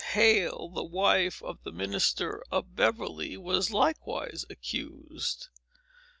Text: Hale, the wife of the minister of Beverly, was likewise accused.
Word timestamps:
Hale, 0.13 0.67
the 0.69 0.83
wife 0.83 1.43
of 1.43 1.59
the 1.61 1.71
minister 1.71 2.43
of 2.49 2.75
Beverly, 2.75 3.37
was 3.37 3.69
likewise 3.69 4.45
accused. 4.49 5.49